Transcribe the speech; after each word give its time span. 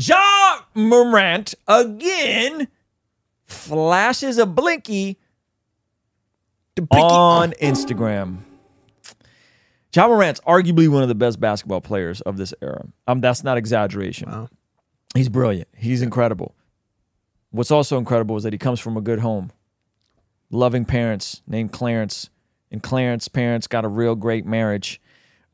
Ja 0.00 0.60
Morant 0.74 1.54
again 1.68 2.68
flashes 3.46 4.38
a 4.38 4.46
blicky 4.46 5.18
on 6.90 7.52
Instagram. 7.62 8.38
Ja 9.94 10.08
Morant's 10.08 10.40
arguably 10.40 10.88
one 10.88 11.02
of 11.02 11.08
the 11.08 11.14
best 11.14 11.38
basketball 11.38 11.80
players 11.80 12.20
of 12.22 12.36
this 12.36 12.52
era. 12.60 12.84
Um, 13.06 13.20
that's 13.20 13.44
not 13.44 13.56
exaggeration. 13.56 14.28
Wow. 14.30 14.48
He's 15.14 15.28
brilliant. 15.28 15.68
He's 15.76 16.02
incredible. 16.02 16.54
What's 17.52 17.70
also 17.70 17.98
incredible 17.98 18.36
is 18.36 18.42
that 18.42 18.52
he 18.52 18.58
comes 18.58 18.80
from 18.80 18.96
a 18.96 19.00
good 19.00 19.20
home, 19.20 19.52
loving 20.50 20.84
parents 20.84 21.40
named 21.46 21.70
Clarence, 21.70 22.28
and 22.72 22.82
Clarence's 22.82 23.28
parents 23.28 23.68
got 23.68 23.84
a 23.84 23.88
real 23.88 24.16
great 24.16 24.44
marriage. 24.44 25.00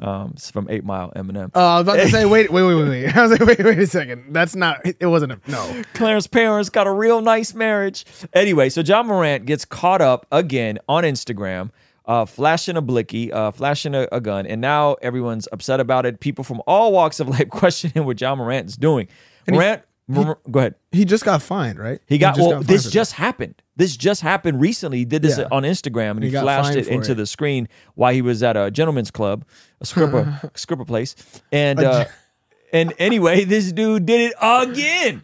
Um, 0.01 0.31
it's 0.35 0.51
from 0.51 0.67
Eight 0.71 0.85
Mile 0.85 1.13
Eminem. 1.15 1.55
Uh, 1.55 1.61
I 1.61 1.75
was 1.77 1.83
about 1.83 1.97
to 1.97 2.09
say, 2.09 2.25
wait, 2.27 2.51
wait, 2.51 2.63
wait, 2.63 2.75
wait, 2.75 2.89
wait. 2.89 3.07
I 3.17 3.23
was 3.23 3.31
like, 3.33 3.41
wait, 3.41 3.63
wait 3.65 3.79
a 3.79 3.87
second. 3.87 4.33
That's 4.33 4.57
not. 4.57 4.81
It 4.85 5.07
wasn't 5.07 5.33
a 5.33 5.41
no. 5.47 5.83
Clarence's 5.95 6.27
parents 6.27 6.71
got 6.71 6.87
a 6.87 6.93
real 6.93 7.21
nice 7.21 7.55
marriage. 7.55 8.05
Anyway, 8.33 8.71
so 8.71 8.81
Ja 8.81 9.03
Morant 9.03 9.45
gets 9.47 9.65
caught 9.65 10.01
up 10.01 10.27
again 10.33 10.79
on 10.89 11.05
Instagram, 11.05 11.71
uh, 12.07 12.25
flashing 12.25 12.77
a 12.77 12.81
blicky, 12.83 13.31
uh, 13.33 13.51
flashing 13.51 13.95
a, 13.95 14.09
a 14.11 14.21
gun, 14.21 14.47
and 14.47 14.61
now 14.61 14.95
everyone's 15.03 15.47
upset 15.53 15.81
about 15.81 16.07
it. 16.07 16.21
People 16.21 16.45
from 16.45 16.63
all 16.67 16.93
walks 16.93 17.21
of 17.21 17.29
life 17.29 17.49
questioning 17.51 18.07
what 18.07 18.19
Ja 18.21 18.35
Morant 18.35 18.69
is 18.69 18.77
doing. 18.77 19.07
Morant, 19.49 19.83
Mor- 20.11 20.39
go 20.51 20.59
ahead. 20.61 20.75
He 20.93 21.05
just 21.05 21.25
got 21.25 21.41
fined, 21.43 21.79
right? 21.79 22.01
He 22.07 22.19
got 22.19 22.37
just 22.37 22.47
well. 22.49 22.59
fined 22.59 22.67
this 22.67 22.91
just 22.91 23.13
happened. 23.13 23.61
This 23.77 23.97
just 23.97 24.21
happened 24.23 24.61
recently. 24.61 24.99
He 24.99 25.05
did 25.05 25.23
this 25.23 25.39
Yeah. 25.39 25.49
on 25.51 25.63
Instagram 25.63 26.13
and 26.13 26.25
he, 26.25 26.31
He 26.31 26.37
flashed 26.37 26.77
it 26.77 26.89
into 26.89 27.13
it. 27.13 27.15
the 27.15 27.27
screen 27.27 27.69
while 27.95 28.13
he 28.13 28.21
was 28.23 28.43
at 28.43 28.57
a 28.57 28.71
gentleman's 28.71 29.11
club, 29.11 29.45
a 29.81 29.87
scripper, 29.87 30.51
scripper 30.55 30.85
place, 30.93 31.15
and 31.53 31.81
uh, 31.81 32.05
and 32.73 32.93
anyway, 32.99 33.45
this 33.45 33.73
dude 33.73 34.07
did 34.07 34.31
it 34.33 34.35
again, 34.43 35.23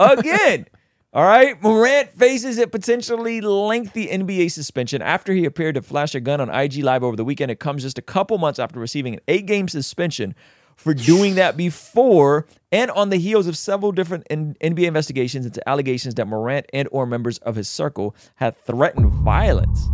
again. 0.00 0.66
All 1.12 1.24
right, 1.24 1.60
Morant 1.62 2.10
faces 2.12 2.58
a 2.58 2.66
potentially 2.66 3.40
lengthy 3.40 4.06
NBA 4.08 4.50
suspension 4.50 5.00
after 5.00 5.32
he 5.32 5.46
appeared 5.46 5.76
to 5.76 5.80
flash 5.82 6.14
a 6.14 6.20
gun 6.20 6.42
on 6.42 6.50
IG 6.54 6.82
Live 6.84 7.02
over 7.02 7.16
the 7.16 7.24
weekend. 7.24 7.50
It 7.50 7.58
comes 7.58 7.82
just 7.84 7.96
a 7.96 8.02
couple 8.02 8.36
months 8.36 8.58
after 8.58 8.78
receiving 8.78 9.14
an 9.14 9.20
eight-game 9.26 9.68
suspension 9.68 10.34
for 10.76 10.94
doing 10.94 11.34
that 11.36 11.56
before 11.56 12.46
and 12.70 12.90
on 12.90 13.10
the 13.10 13.16
heels 13.16 13.46
of 13.46 13.56
several 13.56 13.92
different 13.92 14.26
NBA 14.28 14.86
investigations 14.86 15.46
into 15.46 15.66
allegations 15.68 16.14
that 16.14 16.26
Morant 16.26 16.66
and 16.72 16.88
or 16.92 17.06
members 17.06 17.38
of 17.38 17.56
his 17.56 17.68
circle 17.68 18.14
had 18.36 18.56
threatened 18.64 19.10
violence. 19.12 19.88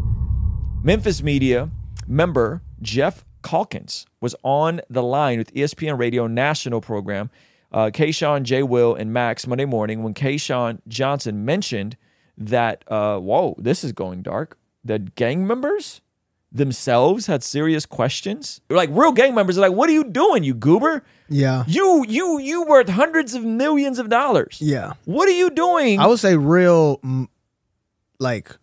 Memphis 0.83 1.22
media 1.22 1.70
member 2.06 2.62
Geoff 2.80 3.24
Calkins 3.42 4.06
was 4.20 4.34
on 4.42 4.80
the 4.91 5.02
line 5.02 5.39
with 5.39 5.52
ESPN 5.55 5.98
Radio 5.98 6.27
national 6.27 6.80
program, 6.80 7.30
uh, 7.72 7.91
Keyshawn, 7.92 8.42
J. 8.42 8.62
Will, 8.62 8.94
and 8.94 9.12
Max 9.12 9.46
Monday 9.46 9.64
morning 9.64 10.02
when 10.02 10.14
Keyshawn 10.14 10.80
Johnson 10.89 11.44
mentioned 11.44 11.96
that, 12.36 12.84
uh, 12.89 13.19
whoa, 13.19 13.55
this 13.58 13.84
is 13.84 13.92
going 13.92 14.22
dark. 14.22 14.58
That 14.84 15.14
gang 15.14 15.46
members 15.46 16.00
themselves 16.53 17.27
had 17.27 17.42
serious 17.42 17.86
questions. 17.86 18.61
Like 18.69 18.91
real 18.92 19.12
gang 19.12 19.34
members 19.34 19.56
are 19.58 19.62
like, 19.62 19.72
what 19.72 19.89
are 19.89 19.92
you 19.92 20.05
doing, 20.05 20.45
you 20.45 20.55
goober? 20.55 21.03
Yeah. 21.28 21.64
You 21.67 22.05
you 22.06 22.39
you 22.39 22.64
worth 22.64 22.89
hundreds 22.89 23.34
of 23.34 23.45
millions 23.45 23.98
of 23.98 24.08
dollars. 24.08 24.58
Yeah. 24.61 24.92
What 25.05 25.28
are 25.28 25.33
you 25.33 25.50
doing? 25.50 25.98
I 25.98 26.06
would 26.06 26.19
say 26.19 26.36
real, 26.36 27.00
like, 28.19 28.56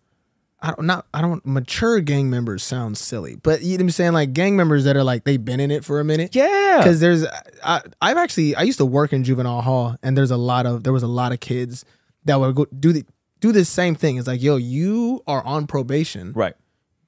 I 0.62 0.68
don't 0.68 0.86
not 0.86 1.06
I 1.14 1.20
don't 1.20 1.44
mature 1.46 2.00
gang 2.00 2.30
members 2.30 2.62
sound 2.62 2.98
silly, 2.98 3.34
but 3.34 3.62
you 3.62 3.70
know 3.70 3.74
what 3.76 3.80
I'm 3.82 3.90
saying 3.90 4.12
like 4.12 4.32
gang 4.34 4.56
members 4.56 4.84
that 4.84 4.96
are 4.96 5.02
like 5.04 5.24
they've 5.24 5.42
been 5.44 5.58
in 5.58 5.70
it 5.70 5.84
for 5.84 6.00
a 6.00 6.04
minute. 6.04 6.34
yeah. 6.34 6.76
Because 6.78 7.00
there's 7.00 7.24
I 7.64 7.80
I've 8.00 8.18
actually 8.18 8.54
I 8.54 8.62
used 8.62 8.78
to 8.78 8.84
work 8.86 9.12
in 9.12 9.24
juvenile 9.24 9.62
hall 9.62 9.96
and 10.02 10.16
there's 10.16 10.30
a 10.30 10.36
lot 10.36 10.66
of 10.66 10.84
there 10.84 10.92
was 10.92 11.02
a 11.02 11.08
lot 11.08 11.32
of 11.32 11.40
kids 11.40 11.84
that 12.26 12.38
would 12.38 12.54
go 12.54 12.66
do 12.66 12.92
the 12.92 13.04
do 13.40 13.52
this 13.52 13.70
same 13.70 13.94
thing. 13.94 14.18
It's 14.18 14.26
like 14.28 14.42
yo 14.42 14.56
you 14.56 15.22
are 15.26 15.42
on 15.44 15.66
probation. 15.66 16.32
Right. 16.34 16.54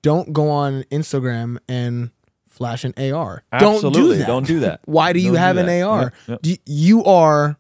Don't 0.03 0.33
go 0.33 0.51
on 0.51 0.83
Instagram 0.91 1.59
and 1.69 2.11
flash 2.49 2.85
an 2.85 2.93
AR. 2.99 3.45
Absolutely. 3.53 3.91
Don't 3.91 3.93
do 3.93 4.19
that. 4.19 4.27
Don't 4.27 4.47
do 4.47 4.61
that. 4.61 4.81
Why 4.85 5.13
do 5.13 5.19
you 5.21 5.27
Don't 5.27 5.35
do 5.35 5.39
have 5.39 5.57
an. 5.57 5.83
AR? 5.83 6.03
Yep, 6.03 6.15
yep. 6.29 6.43
Do- 6.43 6.57
You 6.67 7.05
are 7.05 7.57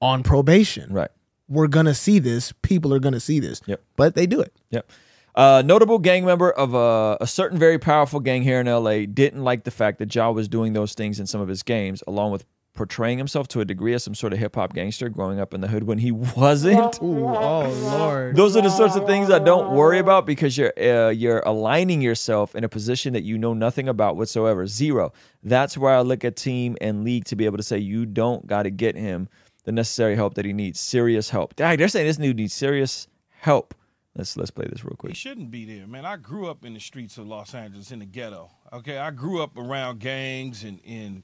on 0.00 0.22
probation 0.22 0.92
Right. 0.92 1.10
we're 1.48 1.66
gonna 1.68 1.94
see 1.94 2.18
this. 2.18 2.52
People 2.62 2.92
are 2.94 2.98
gonna 2.98 3.20
see 3.20 3.40
this. 3.40 3.60
Yep. 3.66 3.82
But 3.96 4.14
they 4.14 4.26
do 4.26 4.40
it. 4.40 4.52
Yep. 4.70 4.90
Uh, 5.34 5.62
notable 5.64 5.98
gang 5.98 6.24
member 6.26 6.50
of 6.50 6.74
a, 6.74 7.16
a 7.20 7.26
certain 7.26 7.58
very 7.58 7.78
powerful 7.78 8.20
gang 8.20 8.42
here 8.42 8.60
in 8.60 8.66
LA 8.66 9.06
didn't 9.06 9.42
like 9.42 9.64
the 9.64 9.70
fact 9.70 9.98
that 9.98 10.14
Ja 10.14 10.30
was 10.30 10.46
doing 10.46 10.74
those 10.74 10.92
things 10.94 11.18
in 11.18 11.26
some 11.26 11.40
of 11.40 11.48
his 11.48 11.62
games, 11.62 12.02
along 12.06 12.32
with 12.32 12.44
portraying 12.74 13.18
himself 13.18 13.48
to 13.48 13.60
a 13.60 13.64
degree 13.64 13.92
as 13.94 14.02
some 14.02 14.14
sort 14.14 14.32
of 14.32 14.38
hip 14.38 14.54
hop 14.54 14.72
gangster 14.72 15.08
growing 15.08 15.38
up 15.38 15.52
in 15.52 15.60
the 15.60 15.68
hood 15.68 15.84
when 15.84 15.98
he 15.98 16.10
wasn't. 16.10 17.00
Ooh, 17.02 17.28
oh 17.28 17.68
lord. 17.68 18.36
Those 18.36 18.56
are 18.56 18.62
the 18.62 18.70
sorts 18.70 18.96
of 18.96 19.06
things 19.06 19.30
I 19.30 19.38
don't 19.38 19.74
worry 19.74 19.98
about 19.98 20.26
because 20.26 20.56
you're 20.56 20.72
uh, 20.78 21.10
you're 21.10 21.40
aligning 21.40 22.00
yourself 22.00 22.54
in 22.54 22.64
a 22.64 22.68
position 22.68 23.12
that 23.12 23.22
you 23.22 23.36
know 23.36 23.54
nothing 23.54 23.88
about 23.88 24.16
whatsoever. 24.16 24.66
Zero. 24.66 25.12
That's 25.42 25.76
where 25.76 25.94
I 25.94 26.00
look 26.00 26.24
at 26.24 26.36
team 26.36 26.76
and 26.80 27.04
league 27.04 27.24
to 27.26 27.36
be 27.36 27.44
able 27.44 27.58
to 27.58 27.62
say 27.62 27.78
you 27.78 28.06
don't 28.06 28.46
got 28.46 28.62
to 28.62 28.70
get 28.70 28.96
him 28.96 29.28
the 29.64 29.72
necessary 29.72 30.16
help 30.16 30.34
that 30.34 30.44
he 30.44 30.52
needs. 30.52 30.80
Serious 30.80 31.30
help. 31.30 31.54
Dang, 31.56 31.76
they're 31.76 31.88
saying 31.88 32.06
this 32.06 32.16
dude 32.16 32.36
needs 32.36 32.54
serious 32.54 33.06
help. 33.30 33.74
Let's 34.14 34.36
let's 34.36 34.50
play 34.50 34.66
this 34.70 34.84
real 34.84 34.96
quick. 34.96 35.12
He 35.12 35.16
shouldn't 35.16 35.50
be 35.50 35.64
there, 35.64 35.86
man. 35.86 36.04
I 36.04 36.16
grew 36.16 36.48
up 36.48 36.64
in 36.64 36.74
the 36.74 36.80
streets 36.80 37.16
of 37.16 37.26
Los 37.26 37.54
Angeles 37.54 37.92
in 37.92 37.98
the 38.00 38.04
ghetto. 38.06 38.50
Okay, 38.72 38.98
I 38.98 39.10
grew 39.10 39.42
up 39.42 39.56
around 39.56 40.00
gangs 40.00 40.64
and, 40.64 40.80
and 40.86 41.22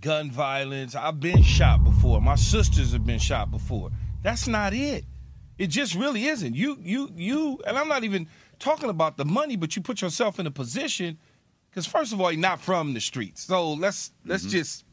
gun 0.00 0.30
violence. 0.30 0.94
I've 0.94 1.20
been 1.20 1.42
shot 1.42 1.84
before. 1.84 2.20
My 2.20 2.36
sisters 2.36 2.92
have 2.92 3.06
been 3.06 3.18
shot 3.18 3.50
before. 3.50 3.90
That's 4.22 4.46
not 4.46 4.74
it. 4.74 5.04
It 5.58 5.68
just 5.68 5.94
really 5.94 6.26
isn't. 6.26 6.54
You 6.54 6.78
you 6.80 7.10
you 7.16 7.60
and 7.66 7.76
I'm 7.76 7.88
not 7.88 8.04
even 8.04 8.28
talking 8.58 8.90
about 8.90 9.16
the 9.16 9.24
money, 9.24 9.56
but 9.56 9.74
you 9.76 9.82
put 9.82 10.00
yourself 10.00 10.38
in 10.38 10.46
a 10.46 10.50
position 10.50 11.18
because 11.70 11.86
first 11.86 12.12
of 12.12 12.20
all, 12.20 12.30
you're 12.32 12.40
not 12.40 12.60
from 12.60 12.94
the 12.94 13.00
streets. 13.00 13.42
So 13.42 13.72
let's 13.72 14.12
let's 14.24 14.44
mm-hmm. 14.44 14.50
just 14.50 14.84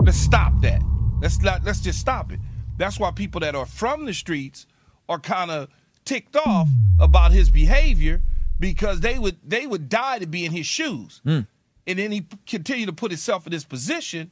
let's 0.00 0.18
stop 0.18 0.52
that. 0.62 0.82
Let's 1.20 1.40
not 1.40 1.64
let's 1.64 1.80
just 1.80 1.98
stop 1.98 2.32
it. 2.32 2.40
That's 2.76 2.98
why 2.98 3.10
people 3.10 3.40
that 3.40 3.54
are 3.54 3.66
from 3.66 4.06
the 4.06 4.14
streets 4.14 4.66
are 5.08 5.18
kind 5.18 5.50
of 5.50 5.68
ticked 6.04 6.36
off 6.36 6.68
about 7.00 7.32
his 7.32 7.50
behavior 7.50 8.22
because 8.58 9.00
they 9.00 9.18
would 9.18 9.36
they 9.44 9.66
would 9.66 9.88
die 9.88 10.18
to 10.18 10.26
be 10.26 10.44
in 10.44 10.52
his 10.52 10.66
shoes. 10.66 11.20
Hmm. 11.24 11.40
And 11.86 11.98
then 11.98 12.12
he 12.12 12.26
continued 12.46 12.86
to 12.86 12.92
put 12.92 13.10
himself 13.10 13.46
in 13.46 13.50
this 13.50 13.64
position. 13.64 14.30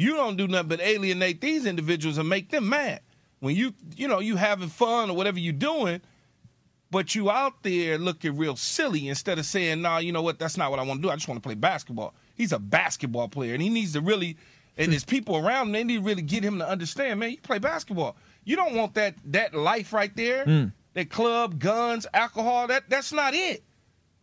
You 0.00 0.14
don't 0.14 0.36
do 0.36 0.48
nothing 0.48 0.68
but 0.68 0.80
alienate 0.80 1.42
these 1.42 1.66
individuals 1.66 2.16
and 2.16 2.26
make 2.26 2.48
them 2.48 2.70
mad. 2.70 3.00
When 3.40 3.54
you 3.54 3.74
you 3.96 4.08
know 4.08 4.20
you 4.20 4.36
having 4.36 4.70
fun 4.70 5.10
or 5.10 5.16
whatever 5.16 5.38
you 5.38 5.52
doing, 5.52 6.00
but 6.90 7.14
you 7.14 7.30
out 7.30 7.62
there 7.62 7.98
looking 7.98 8.38
real 8.38 8.56
silly 8.56 9.08
instead 9.08 9.38
of 9.38 9.44
saying, 9.44 9.82
"Nah, 9.82 9.98
you 9.98 10.10
know 10.10 10.22
what? 10.22 10.38
That's 10.38 10.56
not 10.56 10.70
what 10.70 10.80
I 10.80 10.84
want 10.84 11.02
to 11.02 11.06
do. 11.06 11.10
I 11.10 11.16
just 11.16 11.28
want 11.28 11.42
to 11.42 11.46
play 11.46 11.54
basketball." 11.54 12.14
He's 12.34 12.50
a 12.50 12.58
basketball 12.58 13.28
player, 13.28 13.52
and 13.52 13.62
he 13.62 13.68
needs 13.68 13.92
to 13.92 14.00
really, 14.00 14.38
and 14.78 14.90
his 14.90 15.04
people 15.04 15.36
around 15.36 15.66
him, 15.66 15.72
they 15.72 15.84
need 15.84 15.96
to 15.96 16.02
really 16.02 16.22
get 16.22 16.42
him 16.42 16.60
to 16.60 16.66
understand, 16.66 17.20
man. 17.20 17.32
You 17.32 17.36
play 17.36 17.58
basketball. 17.58 18.16
You 18.44 18.56
don't 18.56 18.74
want 18.74 18.94
that 18.94 19.16
that 19.26 19.52
life 19.52 19.92
right 19.92 20.16
there, 20.16 20.44
hmm. 20.44 20.64
that 20.94 21.10
club, 21.10 21.58
guns, 21.58 22.06
alcohol. 22.14 22.68
That 22.68 22.88
that's 22.88 23.12
not 23.12 23.34
it. 23.34 23.62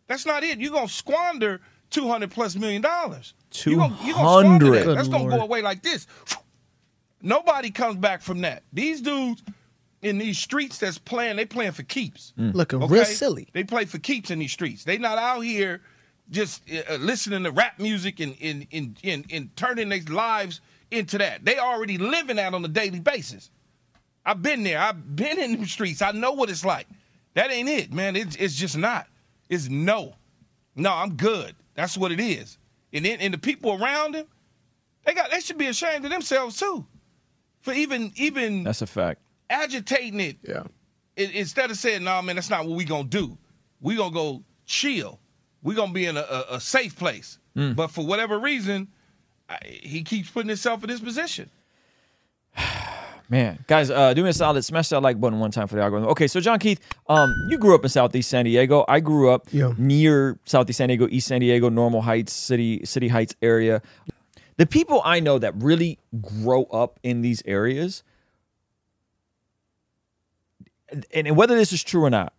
That's 0.08 0.26
not 0.26 0.42
it. 0.42 0.58
You're 0.58 0.72
gonna 0.72 0.88
squander 0.88 1.60
two 1.88 2.08
hundred 2.08 2.32
plus 2.32 2.56
million 2.56 2.82
dollars. 2.82 3.34
You 3.64 3.76
gonna, 3.76 3.98
you 4.04 4.14
gonna 4.14 4.58
200. 4.58 4.86
that. 4.86 4.94
That's 4.94 5.08
gonna 5.08 5.30
go 5.30 5.40
away 5.42 5.62
like 5.62 5.82
this. 5.82 6.06
Nobody 7.22 7.70
comes 7.70 7.96
back 7.96 8.22
from 8.22 8.40
that. 8.42 8.62
These 8.72 9.00
dudes 9.00 9.42
in 10.02 10.18
these 10.18 10.38
streets 10.38 10.78
that's 10.78 10.98
playing, 10.98 11.36
they 11.36 11.44
playing 11.44 11.72
for 11.72 11.82
keeps. 11.82 12.32
Looking 12.36 12.82
Okay? 12.82 12.92
real 12.94 13.04
silly. 13.04 13.48
They 13.52 13.64
play 13.64 13.84
for 13.86 13.98
keeps 13.98 14.30
in 14.30 14.38
these 14.38 14.52
streets. 14.52 14.84
They 14.84 14.98
not 14.98 15.18
out 15.18 15.40
here 15.40 15.80
just 16.30 16.62
uh, 16.70 16.94
listening 16.96 17.44
to 17.44 17.50
rap 17.50 17.78
music 17.78 18.20
and 18.20 18.36
and, 18.40 18.66
and, 18.72 18.98
and 19.02 19.24
and 19.30 19.56
turning 19.56 19.88
their 19.88 20.02
lives 20.08 20.60
into 20.90 21.18
that. 21.18 21.44
They 21.44 21.58
already 21.58 21.98
living 21.98 22.36
that 22.36 22.54
on 22.54 22.64
a 22.64 22.68
daily 22.68 23.00
basis. 23.00 23.50
I've 24.24 24.42
been 24.42 24.62
there. 24.62 24.78
I've 24.78 25.16
been 25.16 25.38
in 25.38 25.60
the 25.60 25.66
streets. 25.66 26.02
I 26.02 26.12
know 26.12 26.32
what 26.32 26.50
it's 26.50 26.64
like. 26.64 26.86
That 27.34 27.50
ain't 27.50 27.68
it, 27.68 27.92
man. 27.92 28.14
It's 28.14 28.36
it's 28.36 28.54
just 28.54 28.76
not. 28.76 29.06
It's 29.48 29.68
no. 29.68 30.14
No, 30.76 30.92
I'm 30.92 31.14
good. 31.14 31.56
That's 31.74 31.96
what 31.96 32.12
it 32.12 32.20
is. 32.20 32.58
And 32.92 33.04
then 33.04 33.20
and 33.20 33.34
the 33.34 33.38
people 33.38 33.72
around 33.82 34.14
him, 34.14 34.26
they 35.04 35.14
got 35.14 35.30
they 35.30 35.40
should 35.40 35.58
be 35.58 35.66
ashamed 35.66 36.04
of 36.04 36.10
themselves 36.10 36.58
too. 36.58 36.86
For 37.60 37.72
even 37.72 38.12
even 38.16 38.64
That's 38.64 38.82
a 38.82 38.86
fact. 38.86 39.20
agitating 39.50 40.20
it 40.20 40.36
Yeah. 40.46 40.62
in- 41.16 41.30
instead 41.32 41.70
of 41.70 41.76
saying, 41.76 42.04
"No, 42.04 42.20
man, 42.22 42.36
that's 42.36 42.50
not 42.50 42.66
what 42.66 42.76
we 42.76 42.84
gonna 42.84 43.04
do. 43.04 43.36
We 43.80 43.96
gonna 43.96 44.14
go 44.14 44.42
chill. 44.64 45.20
We 45.62 45.74
gonna 45.74 45.92
be 45.92 46.06
in 46.06 46.16
a, 46.16 46.20
a, 46.20 46.44
a 46.56 46.60
safe 46.60 46.96
place." 46.96 47.38
Mm. 47.56 47.74
But 47.76 47.88
for 47.90 48.06
whatever 48.06 48.38
reason, 48.38 48.88
I, 49.48 49.58
he 49.64 50.02
keeps 50.02 50.30
putting 50.30 50.48
himself 50.48 50.82
in 50.84 50.88
this 50.88 51.00
position. 51.00 51.50
Man, 53.30 53.62
guys, 53.66 53.90
uh, 53.90 54.14
do 54.14 54.22
me 54.22 54.30
a 54.30 54.32
solid. 54.32 54.62
Smash 54.62 54.88
that 54.88 55.02
like 55.02 55.20
button 55.20 55.38
one 55.38 55.50
time 55.50 55.66
for 55.66 55.76
the 55.76 55.82
algorithm. 55.82 56.08
Okay, 56.10 56.26
so 56.26 56.40
John 56.40 56.58
Keith, 56.58 56.80
um, 57.08 57.34
you 57.50 57.58
grew 57.58 57.74
up 57.74 57.82
in 57.82 57.90
Southeast 57.90 58.30
San 58.30 58.46
Diego. 58.46 58.86
I 58.88 59.00
grew 59.00 59.30
up 59.30 59.48
yeah. 59.50 59.74
near 59.76 60.38
Southeast 60.46 60.78
San 60.78 60.88
Diego, 60.88 61.06
East 61.10 61.26
San 61.28 61.40
Diego, 61.40 61.68
Normal 61.68 62.00
Heights, 62.00 62.32
City 62.32 62.84
City 62.86 63.08
Heights 63.08 63.36
area. 63.42 63.82
The 64.56 64.66
people 64.66 65.02
I 65.04 65.20
know 65.20 65.38
that 65.38 65.54
really 65.56 65.98
grow 66.22 66.64
up 66.64 66.98
in 67.02 67.20
these 67.20 67.42
areas, 67.44 68.02
and, 70.90 71.04
and 71.12 71.36
whether 71.36 71.54
this 71.54 71.70
is 71.70 71.84
true 71.84 72.04
or 72.04 72.10
not, 72.10 72.32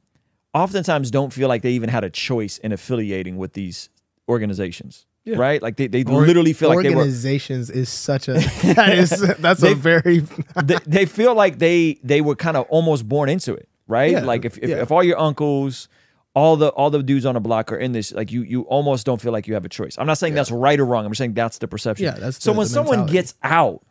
oftentimes 0.56 1.12
don't 1.12 1.32
feel 1.32 1.48
like 1.48 1.62
they 1.62 1.72
even 1.72 1.90
had 1.90 2.04
a 2.04 2.10
choice 2.10 2.58
in 2.58 2.72
affiliating 2.72 3.38
with 3.38 3.54
these 3.54 3.90
organizations. 4.28 5.06
Right? 5.26 5.62
Like 5.62 5.76
they, 5.78 5.86
they 5.88 6.04
Or- 6.04 6.26
literally 6.26 6.54
feel 6.54 6.70
like 6.70 6.82
they 6.84 6.90
were 6.90 6.98
organizations 7.02 7.70
is 7.70 7.90
such 7.90 8.28
a 8.28 8.34
that 8.74 8.94
is 8.98 9.10
that's 9.40 9.62
They- 9.62 9.74
a 9.74 9.76
very 9.76 10.20
they, 10.64 10.78
they 10.88 11.06
feel 11.06 11.36
like 11.36 11.60
they 11.60 12.00
they 12.04 12.22
were 12.22 12.36
kind 12.36 12.58
of 12.58 12.66
almost 12.70 13.08
born 13.08 13.30
into 13.30 13.54
it, 13.54 13.70
right? 13.88 14.12
Yeah, 14.12 14.24
like 14.26 14.44
if, 14.46 14.58
if, 14.58 14.70
yeah. 14.70 14.78
if 14.78 14.92
all 14.92 15.04
your 15.04 15.20
uncles, 15.20 15.88
all 16.34 16.56
the 16.58 16.70
all 16.70 16.90
the 16.90 17.04
dudes 17.04 17.28
on 17.28 17.36
the 17.36 17.40
block 17.42 17.72
are 17.72 17.78
in 17.78 17.92
this, 17.92 18.12
like 18.12 18.32
you 18.32 18.42
you 18.42 18.62
almost 18.64 19.06
don't 19.06 19.22
feel 19.22 19.32
like 19.32 19.48
you 19.48 19.54
have 19.54 19.66
a 19.66 19.70
choice. 19.70 19.96
I'm 20.00 20.08
not 20.08 20.18
saying 20.18 20.34
that's 20.34 20.50
right 20.52 20.80
or 20.80 20.86
wrong. 20.86 21.06
I'm 21.06 21.12
just 21.12 21.20
saying 21.20 21.36
that's 21.36 21.60
the 21.60 21.68
perception. 21.68 22.06
Yeah, 22.06 22.12
that's 22.18 22.44
so 22.44 22.52
the- 22.54 22.58
when 22.58 22.66
the 22.66 22.70
someone 22.74 23.06
gets 23.06 23.36
out, 23.44 23.84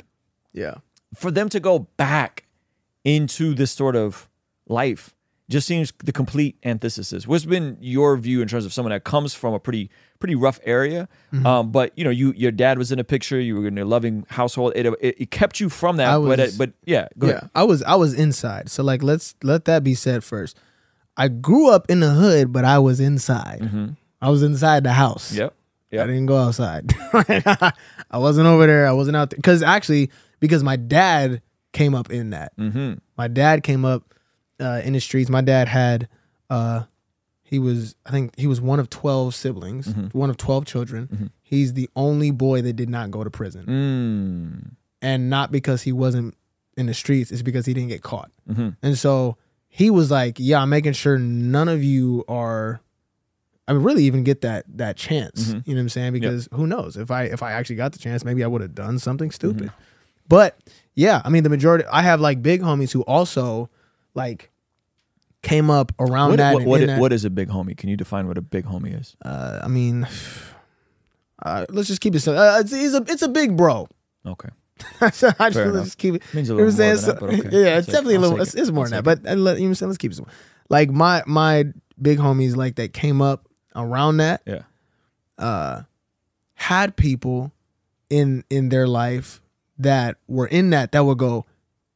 yeah. 0.52 0.76
for 1.14 1.31
them 1.31 1.48
to 1.50 1.60
go 1.60 1.81
back 1.96 2.46
into 3.04 3.54
this 3.54 3.70
sort 3.70 3.94
of 3.94 4.28
life 4.66 5.14
just 5.48 5.66
seems 5.66 5.92
the 6.04 6.12
complete 6.12 6.56
antithesis. 6.64 7.26
What's 7.26 7.44
been 7.46 7.78
your 7.80 8.16
view 8.16 8.42
in 8.42 8.48
terms 8.48 8.64
of 8.66 8.72
someone 8.72 8.90
that 8.92 9.04
comes 9.04 9.32
from 9.34 9.54
a 9.54 9.58
pretty 9.60 9.90
pretty 10.18 10.34
rough 10.34 10.58
area, 10.64 11.08
Mm-hmm. 11.32 11.46
um, 11.46 11.70
but 11.72 11.92
you 11.96 12.04
know, 12.04 12.10
you 12.10 12.32
your 12.36 12.50
dad 12.50 12.76
was 12.78 12.90
in 12.92 12.98
a 12.98 13.04
picture, 13.04 13.40
you 13.40 13.56
were 13.60 13.66
in 13.68 13.78
a 13.78 13.84
loving 13.84 14.26
household. 14.28 14.72
It 14.76 14.86
it, 14.86 15.20
it 15.22 15.30
kept 15.30 15.60
you 15.60 15.68
from 15.68 15.96
that, 15.98 16.08
I 16.08 16.18
but 16.18 16.38
it, 16.40 16.54
but 16.58 16.72
yeah, 16.84 17.08
go 17.18 17.28
yeah, 17.28 17.32
ahead. 17.34 17.50
I 17.54 17.64
was 17.64 17.82
I 17.82 17.94
was 17.94 18.14
inside. 18.14 18.68
So 18.70 18.82
like 18.82 19.02
let's 19.02 19.34
let 19.42 19.64
that 19.66 19.82
be 19.84 19.94
said 19.94 20.22
first. 20.24 20.58
I 21.16 21.28
grew 21.28 21.70
up 21.70 21.90
in 21.90 22.00
the 22.00 22.10
hood, 22.10 22.52
but 22.52 22.64
I 22.64 22.78
was 22.78 23.00
inside. 23.00 23.68
I 24.22 24.30
was 24.30 24.42
inside 24.42 24.84
the 24.84 24.92
house. 24.92 25.32
Yep. 25.32 25.54
Yeah. 25.90 26.02
I 26.04 26.06
didn't 26.06 26.26
go 26.26 26.36
outside. 26.36 26.92
I 27.14 28.18
wasn't 28.18 28.46
over 28.46 28.66
there. 28.66 28.86
I 28.86 28.92
wasn't 28.92 29.16
out 29.16 29.30
there 29.30 29.36
because 29.38 29.62
actually 29.62 30.10
because 30.40 30.62
my 30.62 30.76
dad 30.76 31.40
came 31.72 31.94
up 31.94 32.10
in 32.10 32.30
that. 32.30 32.56
Mm-hmm. 32.56 32.94
My 33.16 33.28
dad 33.28 33.62
came 33.62 33.84
up 33.84 34.14
uh, 34.60 34.81
in 34.84 34.93
the 34.93 35.00
streets. 35.00 35.31
My 35.31 35.40
dad 35.40 35.69
had 35.69 36.08
uh, 36.50 36.84
he 37.43 37.58
was 37.58 37.94
I 38.06 38.10
think 38.10 38.37
he 38.38 38.46
was 38.46 38.60
one 38.60 38.81
of 38.81 38.90
twelve 38.90 39.34
siblings, 39.34 39.87
Mm-hmm. 39.88 40.19
one 40.19 40.31
of 40.31 40.37
twelve 40.37 40.66
children. 40.66 41.31
He's 41.43 41.72
the 41.75 41.88
only 41.96 42.31
boy 42.31 42.62
that 42.62 42.75
did 42.75 42.90
not 42.90 43.10
go 43.10 43.25
to 43.25 43.31
prison, 43.31 43.64
Mm. 43.66 44.70
and 45.00 45.31
not 45.31 45.50
because 45.50 45.82
he 45.82 45.93
wasn't 45.93 46.34
in 46.76 46.87
the 46.87 46.94
streets. 46.94 47.31
It's 47.32 47.43
because 47.43 47.66
he 47.66 47.75
didn't 47.75 47.88
get 47.88 48.02
caught. 48.02 48.31
Mhm. 48.50 48.76
And 48.82 48.99
so 48.99 49.37
he 49.69 49.90
was 49.90 50.10
like, 50.10 50.37
"Yeah, 50.38 50.60
I'm 50.62 50.69
making 50.70 50.93
sure 50.93 51.19
none 51.19 51.69
of 51.69 51.82
you 51.82 52.25
are." 52.28 52.81
I 53.66 53.72
mean, 53.75 53.82
really, 53.82 54.05
even 54.05 54.25
get 54.25 54.40
that 54.43 54.64
that 54.76 54.96
chance. 54.96 55.49
Mhm. 55.52 55.66
You 55.66 55.75
know 55.75 55.78
what 55.81 55.82
I'm 55.82 55.88
saying? 55.90 56.12
Because 56.14 56.49
who 56.52 56.66
knows 56.66 56.96
if 56.96 57.10
I 57.10 57.25
if 57.25 57.43
I 57.43 57.52
actually 57.52 57.76
got 57.76 57.93
the 57.93 57.99
chance, 57.99 58.25
maybe 58.25 58.43
I 58.44 58.46
would 58.46 58.60
have 58.62 58.75
done 58.75 58.99
something 58.99 59.31
stupid. 59.31 59.64
Mm-hmm. 59.69 59.82
But 60.28 60.58
yeah, 60.94 61.22
I 61.25 61.31
mean, 61.31 61.43
the 61.44 61.49
majority. 61.50 61.84
I 61.90 62.02
have 62.02 62.20
like 62.20 62.43
big 62.43 62.60
homies 62.62 62.93
who 62.93 63.02
also 63.02 63.69
like 64.19 64.50
came 65.43 65.70
up 65.70 65.93
around 65.99 66.31
What, 66.31 66.37
that. 66.38 66.55
what, 66.55 66.65
what, 66.67 66.81
that. 66.87 67.00
what 67.00 67.12
is 67.12 67.25
a 67.25 67.31
big 67.31 67.49
homie? 67.49 67.76
Can 67.76 67.88
you 67.88 67.97
define 67.97 68.26
what 68.29 68.37
a 68.37 68.43
big 68.43 68.67
homie 68.67 68.99
is? 69.00 69.17
Uh, 69.25 69.61
I 69.62 69.69
mean, 69.69 70.06
uh, 71.43 71.65
let's 71.70 71.88
just 71.88 72.00
keep 72.00 72.15
it. 72.15 72.20
simple. 72.20 72.43
Uh, 72.43 72.61
it's, 72.61 72.73
it's 72.73 72.94
a 72.94 73.03
it's 73.12 73.23
a 73.23 73.29
big 73.29 73.56
bro. 73.56 73.88
Okay, 74.26 74.49
I 75.00 75.11
just, 75.11 75.23
let's 75.38 75.56
enough. 75.56 75.85
just 75.85 75.99
keep 75.99 76.17
it. 76.17 76.23
means 76.35 76.50
a 76.50 76.55
little 76.55 76.67
more 76.67 76.73
than 76.73 76.97
that, 77.06 77.20
but 77.20 77.29
okay. 77.31 77.49
Yeah, 77.65 77.69
I'll 77.73 77.79
it's 77.79 77.87
take 77.87 77.93
it. 77.94 77.97
definitely 77.97 78.15
a 78.17 78.20
little. 78.20 78.41
It's, 78.43 78.55
it. 78.55 78.61
it's 78.61 78.70
more 78.70 78.85
I'll 78.85 78.91
than 78.91 79.05
that. 79.05 79.23
But 79.23 79.31
uh, 79.31 79.35
let, 79.37 79.55
you 79.56 79.61
know 79.62 79.65
what 79.65 79.69
I'm 79.70 79.75
saying? 79.76 79.88
Let's 79.91 79.99
keep 79.99 80.12
it 80.12 80.17
simple. 80.17 80.35
Like 80.69 80.91
my 80.91 81.23
my 81.26 81.65
big 82.03 82.19
homies, 82.19 82.56
like 82.56 82.75
that 82.76 82.93
came 82.93 83.23
up 83.23 83.49
around 83.75 84.19
that, 84.19 84.43
yeah, 84.44 84.62
uh, 85.38 85.82
had 86.55 86.97
people 86.97 87.53
in 88.11 88.44
in 88.50 88.69
their 88.69 88.87
life 88.87 89.41
that 89.79 90.17
were 90.26 90.47
in 90.49 90.70
that 90.70 90.93
that 90.93 91.05
would 91.05 91.19
go, 91.19 91.47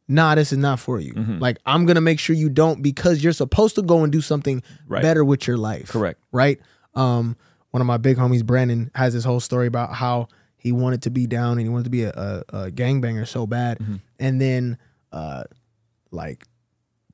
nah, 0.08 0.34
this 0.34 0.52
is 0.52 0.58
not 0.58 0.78
for 0.80 1.00
you. 1.00 1.14
Mhm. 1.14 1.40
Like 1.40 1.58
I'm 1.66 1.86
gonna 1.86 2.00
make 2.00 2.18
sure 2.18 2.34
you 2.36 2.48
don't 2.48 2.82
because 2.82 3.22
you're 3.22 3.32
supposed 3.32 3.74
to 3.76 3.82
go 3.82 4.02
and 4.02 4.12
do 4.12 4.20
something 4.20 4.62
Right. 4.88 5.02
better 5.02 5.24
with 5.24 5.46
your 5.46 5.56
life. 5.56 5.88
correct. 5.88 6.20
Right. 6.32 6.60
Um, 6.94 7.36
one 7.70 7.80
of 7.80 7.86
my 7.86 7.96
big 7.96 8.16
homies, 8.18 8.44
Brandon, 8.44 8.90
has 8.94 9.14
this 9.14 9.24
whole 9.24 9.40
story 9.40 9.66
about 9.66 9.94
how 9.94 10.28
he 10.56 10.72
wanted 10.72 11.02
to 11.02 11.10
be 11.10 11.26
down 11.26 11.52
and 11.52 11.62
he 11.62 11.68
wanted 11.68 11.84
to 11.84 11.90
be 11.90 12.02
a, 12.04 12.10
a, 12.10 12.56
a 12.66 12.70
gangbanger 12.70 13.26
so 13.26 13.46
bad, 13.46 13.78
Mhm. 13.78 14.00
and 14.20 14.40
then 14.40 14.78
uh, 15.12 15.44
like 16.10 16.44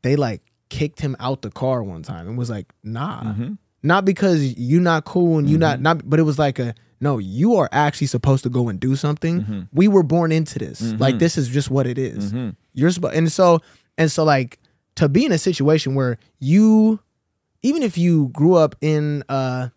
they 0.02 0.16
like 0.16 0.42
kicked 0.68 1.00
him 1.00 1.16
out 1.20 1.42
the 1.42 1.50
car 1.50 1.82
one 1.82 2.02
time 2.02 2.28
and 2.28 2.36
was 2.36 2.50
like, 2.50 2.66
nah, 2.82 3.22
Mhm. 3.22 3.58
not 3.82 4.04
because 4.04 4.58
you're 4.58 4.80
not 4.82 5.04
cool 5.04 5.38
and 5.38 5.48
you 5.48 5.56
not 5.58 5.78
Mhm. 5.78 5.82
not, 5.82 6.10
but 6.10 6.18
it 6.18 6.24
was 6.24 6.38
like 6.38 6.58
a 6.58 6.74
no, 7.00 7.18
you 7.18 7.54
are 7.54 7.68
actually 7.70 8.08
supposed 8.08 8.42
to 8.42 8.50
go 8.50 8.68
and 8.68 8.80
do 8.80 8.96
something. 8.96 9.42
Mhm. 9.42 9.68
We 9.72 9.86
were 9.86 10.02
born 10.02 10.32
into 10.32 10.58
this. 10.58 10.80
Like 10.98 11.14
Mhm. 11.14 11.18
this 11.20 11.38
is 11.38 11.46
just 11.48 11.70
what 11.70 11.86
it 11.86 11.96
is. 11.96 12.32
You're 12.78 12.90
supposed, 12.90 13.14
and 13.16 13.30
so 13.30 13.60
and 13.96 14.10
so 14.10 14.24
like 14.24 14.58
to 14.96 15.08
be 15.08 15.24
in 15.26 15.32
a 15.32 15.38
situation 15.38 15.94
where 15.94 16.18
you, 16.38 16.98
even 17.62 17.82
if 17.82 17.98
you 17.98 18.28
grew 18.28 18.54
up 18.54 18.74
in 18.80 19.22
uh, 19.28 19.68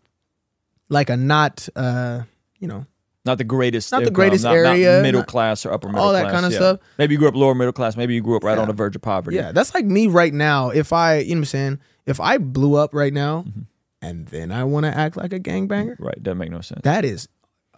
like 0.90 1.10
a 1.10 1.18
not 1.18 1.68
uh, 1.76 2.22
you 2.60 2.68
know, 2.68 2.86
Not 3.26 3.38
the 3.38 3.44
greatest, 3.44 3.92
Not 3.92 4.04
the 4.04 4.12
greatest 4.12 4.44
not- 4.44 4.56
not 4.56 4.76
area, 4.76 5.02
middle 5.02 5.22
not- 5.22 5.28
class 5.28 5.66
or 5.66 5.72
upper 5.74 5.88
middle 5.88 6.02
all 6.04 6.14
that 6.14 6.24
class, 6.24 6.34
kind 6.34 6.46
of 6.46 6.52
yeah. 6.52 6.58
stuff. 6.58 6.80
Maybe 6.98 7.14
you 7.14 7.20
grew 7.20 7.28
up 7.28 7.36
lower 7.36 7.54
middle 7.56 7.74
class. 7.74 7.96
Maybe 7.98 8.14
you 8.16 8.22
grew 8.22 8.36
up 8.36 8.44
right 8.44 8.56
Yeah. 8.56 8.62
on 8.64 8.68
the 8.68 8.74
verge 8.74 8.96
of 8.96 9.02
poverty. 9.02 9.36
Yeah, 9.38 9.52
that's 9.52 9.74
like 9.76 9.86
me 9.86 10.08
right 10.08 10.34
now. 10.34 10.70
If 10.70 10.92
I, 10.94 11.18
you 11.20 11.30
know 11.36 11.36
what 11.36 11.38
I'm 11.40 11.46
saying, 11.46 11.80
if 12.06 12.20
I 12.20 12.38
blew 12.40 12.76
up 12.76 12.94
right 12.94 13.14
now 13.14 13.46
Mm-hmm. 13.48 13.62
and 14.02 14.28
then 14.28 14.52
I 14.52 14.64
want 14.64 14.86
to 14.86 14.96
act 14.98 15.18
like 15.18 15.34
a 15.34 15.40
gangbanger, 15.40 15.96
right. 16.00 16.22
Doesn't 16.22 16.38
make 16.40 16.50
no 16.52 16.62
sense. 16.62 16.82
that 16.84 17.06
is 17.06 17.28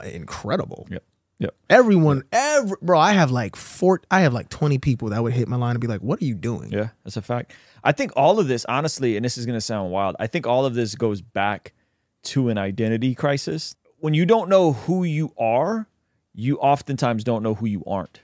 incredible. 0.04 0.88
Yep. 0.90 1.04
Yep. 1.39 1.56
Everyone, 1.69 2.24
every 2.31 2.77
bro, 2.81 3.00
I 3.00 3.13
have 3.13 3.31
like 3.31 3.56
four, 3.56 4.01
I 4.12 4.21
have 4.21 4.33
like 4.33 4.50
20 4.50 4.77
people 4.77 5.09
that 5.09 5.21
would 5.24 5.33
hit 5.33 5.47
my 5.47 5.57
line 5.57 5.71
and 5.71 5.80
be 5.81 5.88
like, 5.88 6.01
"What 6.01 6.21
are 6.21 6.25
you 6.25 6.35
doing?" 6.35 6.71
Yeah, 6.71 6.89
that's 7.03 7.18
a 7.18 7.21
fact. 7.21 7.53
I 7.83 7.91
think 7.91 8.12
all 8.15 8.39
of 8.39 8.47
this, 8.47 8.65
honestly, 8.65 9.18
and 9.18 9.25
this 9.25 9.38
is 9.38 9.45
going 9.45 9.57
to 9.57 9.62
sound 9.62 9.91
wild, 9.91 10.15
I 10.19 10.27
think 10.27 10.47
all 10.47 10.65
of 10.65 10.74
this 10.75 10.95
goes 10.95 11.21
back 11.21 11.74
to 12.24 12.50
an 12.50 12.57
identity 12.57 13.13
crisis. 13.15 13.75
When 14.00 14.13
you 14.13 14.25
don't 14.25 14.47
know 14.47 14.74
who 14.74 15.03
you 15.03 15.33
are, 15.38 15.88
you 16.33 16.57
oftentimes 16.59 17.24
don't 17.24 17.44
know 17.44 17.56
who 17.56 17.65
you 17.65 17.83
aren't. 17.85 18.21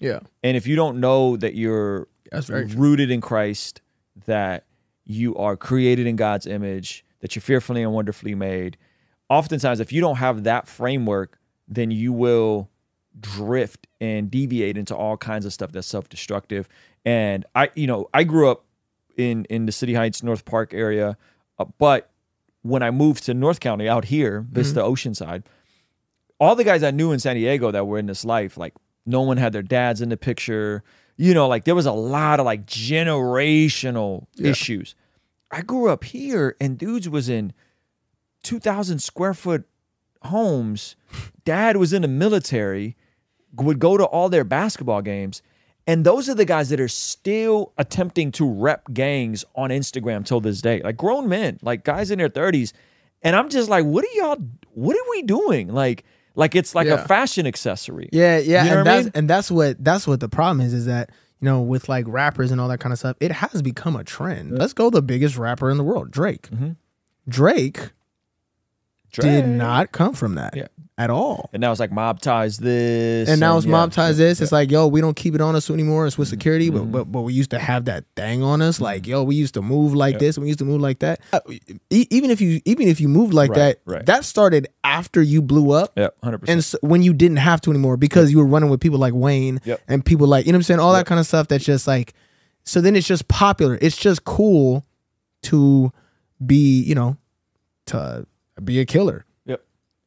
Yeah, 0.00 0.20
And 0.44 0.56
if 0.56 0.66
you 0.66 0.76
don't 0.76 1.00
know 1.00 1.36
that 1.38 1.54
you're 1.54 2.06
That's 2.30 2.46
very 2.46 2.68
true. 2.68 2.78
rooted 2.80 3.10
in 3.10 3.20
Christ, 3.20 3.80
that 4.26 4.64
you 5.04 5.34
are 5.36 5.56
created 5.56 6.06
in 6.06 6.14
God's 6.14 6.46
image, 6.46 7.04
that 7.20 7.34
you're 7.34 7.40
fearfully 7.42 7.82
and 7.82 7.92
wonderfully 7.92 8.34
made, 8.36 8.76
oftentimes, 9.28 9.80
if 9.80 9.92
you 9.92 10.00
don't 10.00 10.16
have 10.16 10.44
that 10.44 10.68
framework, 10.68 11.37
then 11.68 11.90
you 11.90 12.12
will 12.12 12.70
drift 13.20 13.86
and 14.00 14.30
deviate 14.30 14.76
into 14.78 14.94
all 14.96 15.16
kinds 15.16 15.44
of 15.44 15.52
stuff 15.52 15.72
that's 15.72 15.86
self-destructive. 15.86 16.68
And 17.04 17.44
I, 17.54 17.70
you 17.74 17.86
know, 17.86 18.08
I 18.14 18.24
grew 18.24 18.48
up 18.50 18.64
in 19.16 19.44
in 19.46 19.66
the 19.66 19.72
City 19.72 19.94
Heights, 19.94 20.22
North 20.22 20.44
Park 20.44 20.72
area, 20.72 21.16
uh, 21.58 21.64
but 21.78 22.10
when 22.62 22.82
I 22.82 22.90
moved 22.90 23.24
to 23.24 23.34
North 23.34 23.60
County 23.60 23.88
out 23.88 24.06
here, 24.06 24.46
Vista 24.50 24.80
Oceanside, 24.80 25.44
all 26.40 26.54
the 26.54 26.64
guys 26.64 26.82
I 26.82 26.90
knew 26.90 27.12
in 27.12 27.18
San 27.18 27.34
Diego 27.36 27.70
that 27.70 27.86
were 27.86 27.98
in 27.98 28.06
this 28.06 28.24
life, 28.24 28.56
like 28.56 28.74
no 29.06 29.22
one 29.22 29.36
had 29.36 29.52
their 29.52 29.62
dads 29.62 30.00
in 30.00 30.08
the 30.08 30.16
picture. 30.16 30.82
You 31.16 31.34
know, 31.34 31.48
like 31.48 31.64
there 31.64 31.74
was 31.74 31.86
a 31.86 31.92
lot 31.92 32.38
of 32.40 32.46
like 32.46 32.66
generational 32.66 34.26
Yeah. 34.34 34.50
issues. 34.50 34.94
I 35.50 35.62
grew 35.62 35.88
up 35.88 36.04
here 36.04 36.54
and 36.60 36.76
dudes 36.78 37.08
was 37.08 37.28
in 37.28 37.52
2,000 38.42 39.00
square 39.00 39.34
foot 39.34 39.64
homes. 40.22 40.96
Dad 41.44 41.76
was 41.76 41.92
in 41.92 42.02
the 42.02 42.08
military, 42.08 42.96
would 43.56 43.78
go 43.78 43.96
to 43.96 44.04
all 44.04 44.28
their 44.28 44.44
basketball 44.44 45.02
games. 45.02 45.42
And 45.86 46.04
those 46.04 46.28
are 46.28 46.34
the 46.34 46.44
guys 46.44 46.68
that 46.68 46.80
are 46.80 46.88
still 46.88 47.72
attempting 47.78 48.30
to 48.32 48.46
rep 48.50 48.92
gangs 48.92 49.44
on 49.54 49.70
Instagram 49.70 50.24
till 50.24 50.40
this 50.40 50.60
day. 50.60 50.82
Like 50.82 50.98
grown 50.98 51.28
men, 51.28 51.58
like 51.62 51.82
guys 51.84 52.10
in 52.10 52.18
their 52.18 52.28
30s. 52.28 52.72
And 53.22 53.34
I'm 53.34 53.48
just 53.48 53.70
like, 53.70 53.84
what 53.86 54.04
are 54.04 54.12
y'all 54.14 54.36
what 54.74 54.94
are 54.96 55.10
we 55.10 55.22
doing? 55.22 55.68
Like 55.68 56.04
like 56.34 56.54
it's 56.54 56.74
like 56.74 56.86
Yeah. 56.88 57.02
a 57.02 57.06
fashion 57.08 57.46
accessory. 57.46 58.10
yeah, 58.12 58.38
yeah. 58.38 58.64
You 58.64 58.70
know 58.70 58.80
and 58.80 58.88
I 58.88 58.92
that's 58.92 59.04
mean? 59.06 59.12
and 59.14 59.30
that's 59.30 59.50
what 59.50 59.82
that's 59.82 60.06
what 60.06 60.20
the 60.20 60.28
problem 60.28 60.60
is. 60.60 60.74
Is 60.74 60.84
that 60.86 61.10
you 61.40 61.46
know 61.46 61.62
with 61.62 61.88
like 61.88 62.04
rappers 62.06 62.50
and 62.50 62.60
all 62.60 62.68
that 62.68 62.80
kind 62.80 62.92
of 62.92 62.98
stuff, 62.98 63.16
it 63.18 63.32
has 63.32 63.62
become 63.62 63.96
a 63.96 64.04
trend. 64.04 64.58
Let's 64.58 64.74
go 64.74 64.90
the 64.90 65.00
biggest 65.02 65.38
rapper 65.38 65.70
in 65.70 65.78
the 65.78 65.84
world, 65.84 66.10
Drake. 66.10 66.50
Mhm. 66.50 66.76
Drake 67.28 67.90
did 69.12 69.46
not 69.48 69.92
come 69.92 70.12
from 70.14 70.34
that 70.36 70.54
Yeah. 70.56 70.66
at 70.96 71.10
all. 71.10 71.48
And 71.52 71.60
now 71.60 71.70
it's 71.70 71.80
like 71.80 71.92
mob 71.92 72.20
ties 72.20 72.58
this. 72.58 73.28
and 73.28 73.40
now 73.40 73.56
it's 73.56 73.66
yeah, 73.66 73.72
mob 73.72 73.92
ties 73.92 74.18
yeah, 74.18 74.26
this. 74.26 74.40
It's 74.40 74.52
like, 74.52 74.70
yo, 74.70 74.86
we 74.86 75.00
don't 75.00 75.16
keep 75.16 75.34
it 75.34 75.40
on 75.40 75.56
us 75.56 75.70
anymore. 75.70 76.06
It's 76.06 76.18
with 76.18 76.28
security, 76.28 76.70
Mm-hmm. 76.70 76.90
but 76.92 77.04
but 77.04 77.12
but 77.12 77.20
we 77.22 77.32
used 77.32 77.50
to 77.50 77.58
have 77.58 77.86
that 77.86 78.04
thing 78.16 78.42
on 78.42 78.60
us. 78.62 78.80
Like, 78.80 79.06
yo, 79.06 79.22
we 79.22 79.34
used 79.36 79.54
to 79.54 79.62
move 79.62 79.94
like 79.94 80.14
Yeah. 80.14 80.18
this. 80.18 80.36
and 80.36 80.42
We 80.42 80.48
used 80.48 80.58
to 80.60 80.64
move 80.64 80.80
like 80.80 80.98
that. 81.00 81.20
Uh, 81.32 81.40
even 81.90 82.30
if 82.30 82.40
you 82.40 82.60
even 82.64 82.88
if 82.88 83.00
you 83.00 83.08
moved 83.08 83.32
like 83.34 83.50
Right, 83.50 83.56
that, 83.56 83.80
right. 83.84 84.06
that 84.06 84.24
started 84.24 84.68
after 84.84 85.22
you 85.22 85.40
blew 85.42 85.70
up. 85.72 85.92
Yeah, 85.96 86.08
100%. 86.22 86.44
And 86.48 86.64
so, 86.64 86.78
when 86.82 87.02
you 87.02 87.12
didn't 87.12 87.38
have 87.38 87.60
to 87.62 87.70
anymore 87.70 87.96
because 87.96 88.30
you 88.32 88.38
were 88.38 88.46
running 88.46 88.68
with 88.70 88.80
people 88.80 88.98
like 88.98 89.14
Wayne 89.14 89.60
and 89.88 90.04
people 90.04 90.26
like 90.26 90.46
you 90.46 90.52
know 90.52 90.56
what 90.56 90.60
I'm 90.60 90.62
saying, 90.64 90.80
all 90.80 90.92
that 90.92 91.06
kind 91.06 91.18
of 91.20 91.26
stuff. 91.26 91.48
That's 91.48 91.64
just 91.64 91.86
like, 91.86 92.14
so 92.64 92.80
then 92.80 92.94
it's 92.96 93.06
just 93.06 93.28
popular. 93.28 93.78
It's 93.80 93.96
just 93.96 94.24
cool 94.24 94.84
to 95.44 95.92
be, 96.44 96.82
you 96.82 96.94
know, 96.94 97.16
to 97.86 98.26
be 98.64 98.80
a 98.80 98.84
killer. 98.84 99.24
Yep. 99.46 99.64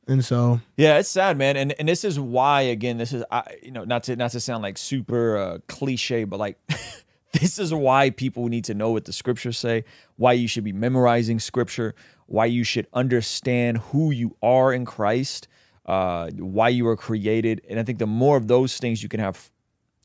And 0.07 0.23
so 0.23 0.61
Yeah, 0.77 0.97
it's 0.99 1.09
sad, 1.09 1.37
man, 1.37 1.57
and 1.57 1.73
and 1.79 1.87
this 1.87 2.03
is 2.03 2.19
why 2.19 2.61
again, 2.61 2.97
this 2.97 3.13
is 3.13 3.23
I 3.31 3.43
you 3.63 3.71
know 3.71 3.83
not 3.83 4.03
to 4.03 4.15
not 4.15 4.31
to 4.31 4.39
sound 4.39 4.63
like 4.63 4.77
super 4.77 5.37
uh, 5.37 5.57
cliche, 5.67 6.23
but 6.23 6.39
like 6.39 6.57
This 7.33 7.59
is 7.59 7.73
why 7.73 8.09
people 8.09 8.47
need 8.47 8.65
to 8.65 8.73
know 8.73 8.91
what 8.91 9.05
the 9.05 9.13
scriptures 9.13 9.57
say, 9.57 9.85
why 10.17 10.33
you 10.33 10.47
should 10.47 10.65
be 10.65 10.73
memorizing 10.73 11.39
scripture, 11.39 11.95
why 12.25 12.45
you 12.45 12.63
should 12.63 12.87
understand 12.93 13.77
who 13.77 14.11
you 14.11 14.35
are 14.41 14.73
in 14.73 14.83
Christ, 14.83 15.47
uh, 15.85 16.29
why 16.31 16.69
you 16.69 16.83
were 16.83 16.97
created. 16.97 17.61
And 17.69 17.79
I 17.79 17.83
think 17.83 17.99
the 17.99 18.07
more 18.07 18.35
of 18.35 18.47
those 18.47 18.77
things 18.77 19.01
you 19.01 19.07
can 19.09 19.21
have 19.21 19.49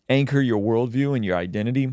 anchor 0.08 0.40
your 0.40 0.60
worldview 0.60 1.16
and 1.16 1.24
your 1.24 1.36
identity, 1.36 1.92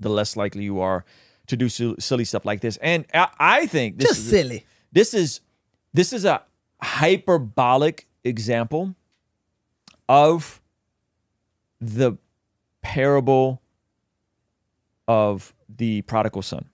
the 0.00 0.08
less 0.08 0.36
likely 0.36 0.64
you 0.64 0.80
are 0.80 1.04
to 1.46 1.56
do 1.56 1.68
silly 1.68 2.24
stuff 2.24 2.44
like 2.44 2.60
this. 2.60 2.78
And 2.78 3.06
I, 3.14 3.28
I 3.38 3.66
think 3.66 3.98
this 3.98 4.08
Just 4.08 4.20
is 4.20 4.30
silly. 4.30 4.66
this 4.90 5.14
is 5.14 5.40
this 5.92 6.12
is 6.12 6.24
a 6.24 6.42
hyperbolic 6.82 8.06
example 8.24 8.94
of 10.08 10.60
the 11.80 12.16
parable 12.82 13.62
of 15.06 15.54
the 15.68 16.02
prodigal 16.02 16.42
son. 16.42 16.68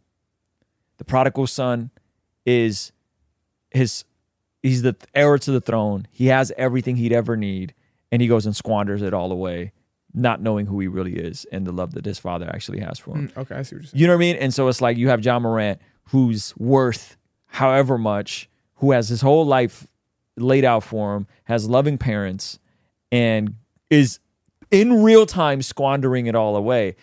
The 0.99 1.05
prodigal 1.05 1.47
son 1.47 1.91
is 2.47 2.93
his 3.71 4.05
he's 4.63 4.83
the 4.83 4.97
heir 5.15 5.39
to 5.39 5.51
the 5.51 5.61
throne. 5.61 6.07
He 6.11 6.27
has 6.27 6.53
everything 6.57 6.97
he'd 6.97 7.13
ever 7.13 7.37
need 7.37 7.75
and 8.13 8.23
he 8.23 8.29
goes 8.29 8.47
and 8.47 8.55
squanders 8.55 9.03
it 9.03 9.13
all 9.13 9.33
away, 9.33 9.73
not 10.13 10.41
knowing 10.41 10.67
who 10.67 10.79
he 10.81 10.87
really 10.87 11.17
is 11.17 11.45
and 11.51 11.67
the 11.67 11.73
love 11.73 11.93
that 11.95 12.05
his 12.05 12.19
father 12.19 12.49
actually 12.49 12.81
has 12.81 12.99
for 12.99 13.17
him. 13.17 13.29
Mm, 13.29 13.39
okay, 13.39 13.57
I 13.57 13.63
see 13.63 13.77
what 13.77 13.83
you're 13.83 13.89
saying. 13.89 14.01
You 14.01 14.07
know 14.07 14.13
what 14.15 14.19
I 14.19 14.21
mean? 14.21 14.37
And 14.37 14.55
so 14.55 14.69
it's 14.69 14.81
like 14.81 14.97
you 14.97 15.09
have 15.09 15.25
Ja 15.25 15.39
Morant 15.39 15.81
who's 16.09 16.55
worth 16.57 17.17
however 17.47 17.99
much, 17.99 18.49
who 18.77 18.93
has 18.93 19.09
his 19.09 19.21
whole 19.21 19.47
life 19.47 19.87
laid 20.37 20.65
out 20.65 20.83
for 20.83 21.17
him, 21.17 21.27
has 21.45 21.69
loving 21.69 21.97
parents, 21.99 22.59
and 23.13 23.55
is 23.91 24.19
in 24.71 25.03
real 25.03 25.27
time 25.27 25.63
squandering 25.63 26.27
it 26.27 26.35
all 26.35 26.57
away. 26.57 26.97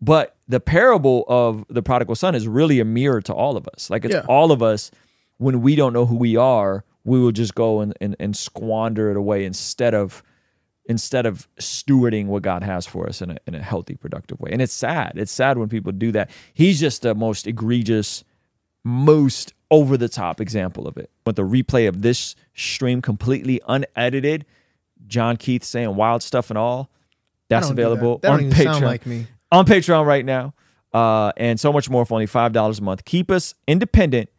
But 0.00 0.36
the 0.46 0.60
parable 0.60 1.24
of 1.28 1.64
the 1.68 1.82
prodigal 1.82 2.14
son 2.14 2.34
is 2.34 2.46
really 2.46 2.78
a 2.78 2.84
mirror 2.84 3.20
to 3.22 3.34
all 3.34 3.56
of 3.56 3.66
us. 3.68 3.90
Like 3.90 4.04
it's 4.04 4.14
Yeah. 4.14 4.24
all 4.28 4.52
of 4.52 4.62
us 4.62 4.90
when 5.38 5.60
we 5.60 5.74
don't 5.76 5.92
know 5.92 6.06
who 6.06 6.16
we 6.16 6.36
are, 6.36 6.84
we 7.04 7.18
will 7.20 7.32
just 7.32 7.54
go 7.54 7.80
and, 7.80 7.94
and, 8.00 8.14
and 8.20 8.36
squander 8.36 9.10
it 9.10 9.16
away 9.16 9.44
instead 9.44 9.94
of 9.94 10.22
instead 10.88 11.26
of 11.26 11.46
stewarding 11.60 12.26
what 12.26 12.42
God 12.42 12.62
has 12.62 12.86
for 12.86 13.06
us 13.06 13.20
in 13.20 13.30
a, 13.32 13.36
in 13.46 13.54
a 13.54 13.62
healthy, 13.62 13.94
productive 13.94 14.40
way. 14.40 14.50
And 14.52 14.62
it's 14.62 14.72
sad. 14.72 15.12
It's 15.16 15.30
sad 15.30 15.58
when 15.58 15.68
people 15.68 15.92
do 15.92 16.10
that. 16.12 16.30
He's 16.54 16.80
just 16.80 17.02
the 17.02 17.14
most 17.14 17.46
egregious, 17.46 18.24
most 18.88 19.52
over 19.70 19.96
the 19.96 20.08
top 20.08 20.40
example 20.40 20.88
of 20.88 20.96
it. 20.96 21.10
But 21.24 21.36
the 21.36 21.42
replay 21.42 21.88
of 21.88 22.02
this 22.02 22.34
stream 22.54 23.02
completely 23.02 23.60
unedited, 23.68 24.46
John 25.06 25.36
Keith 25.36 25.62
saying 25.62 25.94
wild 25.94 26.22
stuff 26.22 26.50
and 26.50 26.58
all, 26.58 26.90
that's 27.48 27.68
that. 27.68 27.72
available 27.72 28.18
That 28.18 28.28
don't 28.30 28.46
on 28.46 28.50
Patreon. 28.50 28.80
like 28.82 29.06
me. 29.06 29.26
On 29.52 29.64
Patreon 29.64 30.06
right 30.06 30.24
now. 30.24 30.54
Uh, 30.92 31.32
and 31.36 31.60
so 31.60 31.70
much 31.72 31.90
more 31.90 32.06
for 32.06 32.14
only 32.14 32.26
$5 32.26 32.78
a 32.78 32.82
month. 32.82 33.04
Keep 33.04 33.30
us 33.30 33.54
independent 33.66 34.30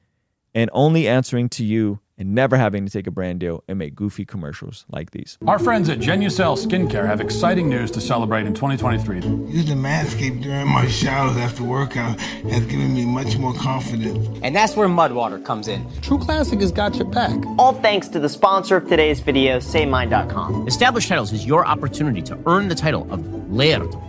and 0.55 0.69
only 0.73 1.07
answering 1.07 1.47
to 1.49 1.63
you 1.63 1.99
and 2.19 2.35
never 2.35 2.57
having 2.57 2.85
to 2.85 2.91
take 2.91 3.07
a 3.07 3.11
brand 3.11 3.39
deal 3.39 3.63
and 3.67 3.79
make 3.79 3.95
goofy 3.95 4.25
commercials 4.25 4.85
like 4.91 5.11
these. 5.11 5.37
Our 5.47 5.57
friends 5.57 5.87
at 5.89 5.99
Genucel 5.99 6.57
Skincare 6.57 7.07
have 7.07 7.21
exciting 7.21 7.69
news 7.69 7.89
to 7.91 8.01
celebrate 8.01 8.45
in 8.45 8.53
2023. 8.53 9.21
Using 9.51 9.77
Manscaped 9.77 10.43
during 10.43 10.67
my 10.67 10.85
showers 10.87 11.37
after 11.37 11.63
workout 11.63 12.19
has 12.19 12.65
given 12.65 12.93
me 12.93 13.05
much 13.05 13.37
more 13.37 13.53
confidence. 13.53 14.27
And 14.43 14.55
that's 14.55 14.75
where 14.75 14.89
Mudwater 14.89 15.43
comes 15.43 15.67
in. 15.67 15.87
True 16.01 16.19
Classic 16.19 16.59
has 16.59 16.71
got 16.71 16.95
your 16.95 17.05
back. 17.05 17.37
All 17.57 17.73
thanks 17.73 18.09
to 18.09 18.19
the 18.19 18.29
sponsor 18.29 18.75
of 18.75 18.87
today's 18.87 19.21
video, 19.21 19.59
SayMine.com. 19.59 20.67
Established 20.67 21.07
Titles 21.07 21.31
is 21.31 21.45
your 21.45 21.65
opportunity 21.65 22.21
to 22.23 22.37
earn 22.45 22.67
the 22.67 22.75
title 22.75 23.11
of 23.11 23.25
Laird 23.49 23.81
or 23.81 24.08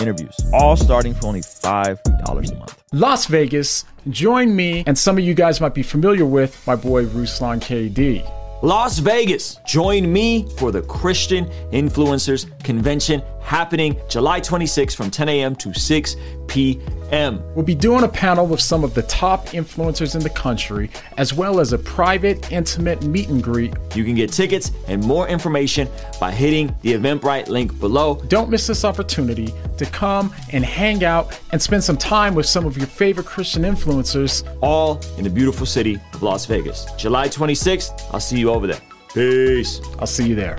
interviews, 0.00 0.34
all 0.52 0.76
starting 0.76 1.14
for 1.14 1.26
only 1.26 1.40
$5 1.40 2.52
a 2.52 2.54
month. 2.56 2.82
Las 2.92 3.26
Vegas. 3.26 3.84
Join 4.08 4.56
me, 4.56 4.82
and 4.86 4.96
some 4.98 5.18
of 5.18 5.24
you 5.24 5.34
guys 5.34 5.60
might 5.60 5.74
be 5.74 5.82
familiar 5.82 6.24
with 6.24 6.66
my 6.66 6.74
boy 6.74 7.04
Ruslan 7.04 7.60
KD. 7.60 8.62
Las 8.62 8.98
Vegas. 8.98 9.58
Join 9.66 10.12
me 10.12 10.48
for 10.56 10.70
the 10.72 10.82
Christian 10.82 11.46
Influencers 11.72 12.46
Convention 12.62 13.22
happening 13.42 13.96
July 14.08 14.40
26th 14.40 14.94
from 14.94 15.10
10 15.10 15.28
a.m. 15.28 15.56
to 15.56 15.72
6 15.72 16.16
p.m. 16.46 17.42
We'll 17.54 17.64
be 17.64 17.74
doing 17.74 18.04
a 18.04 18.08
panel 18.08 18.46
with 18.46 18.60
some 18.60 18.84
of 18.84 18.94
the 18.94 19.02
top 19.02 19.46
influencers 19.48 20.14
in 20.14 20.22
the 20.22 20.30
country, 20.30 20.90
as 21.16 21.32
well 21.32 21.60
as 21.60 21.72
a 21.72 21.78
private, 21.78 22.50
intimate 22.52 23.02
meet 23.04 23.28
and 23.28 23.42
greet. 23.42 23.72
You 23.94 24.04
can 24.04 24.14
get 24.14 24.32
tickets 24.32 24.72
and 24.88 25.04
more 25.04 25.28
information 25.28 25.88
by 26.18 26.32
hitting 26.32 26.74
the 26.82 26.94
Eventbrite 26.94 27.48
link 27.48 27.78
below. 27.78 28.16
Don't 28.28 28.50
miss 28.50 28.66
this 28.66 28.84
opportunity 28.84 29.54
to 29.78 29.86
come 29.86 30.34
and 30.52 30.64
hang 30.64 31.04
out 31.04 31.38
and 31.52 31.60
spend 31.60 31.82
some 31.82 31.96
time 31.96 32.34
with 32.34 32.46
some 32.46 32.66
of 32.66 32.76
your 32.76 32.86
favorite 32.86 33.26
Christian 33.26 33.62
influencers. 33.62 34.46
all 34.60 35.00
in 35.16 35.24
the 35.24 35.30
beautiful 35.30 35.66
city 35.66 35.98
of 36.12 36.22
Las 36.22 36.46
Vegas. 36.46 36.86
July 36.96 37.28
26th. 37.28 38.08
I'll 38.12 38.20
see 38.20 38.38
you 38.38 38.50
over 38.50 38.66
there. 38.66 38.80
Peace. 39.14 39.80
I'll 39.98 40.06
see 40.06 40.28
you 40.28 40.34
there. 40.34 40.56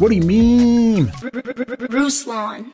What 0.00 0.08
do 0.08 0.14
you 0.14 0.22
mean? 0.22 1.12
Bruce 1.90 2.26
Lawn. 2.26 2.64